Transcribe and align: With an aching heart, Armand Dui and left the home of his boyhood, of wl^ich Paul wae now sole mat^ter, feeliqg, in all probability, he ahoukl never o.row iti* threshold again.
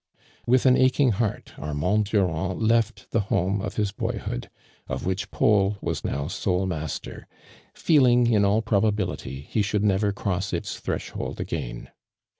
With 0.47 0.65
an 0.65 0.75
aching 0.77 1.11
heart, 1.11 1.53
Armand 1.59 2.05
Dui 2.07 2.23
and 2.53 2.59
left 2.59 3.11
the 3.11 3.19
home 3.19 3.61
of 3.61 3.75
his 3.75 3.91
boyhood, 3.91 4.49
of 4.87 5.03
wl^ich 5.03 5.29
Paul 5.29 5.77
wae 5.79 5.93
now 6.03 6.27
sole 6.27 6.65
mat^ter, 6.65 7.25
feeliqg, 7.75 8.31
in 8.31 8.43
all 8.43 8.63
probability, 8.63 9.41
he 9.41 9.61
ahoukl 9.61 9.83
never 9.83 10.07
o.row 10.17 10.37
iti* 10.39 10.61
threshold 10.69 11.39
again. 11.39 11.91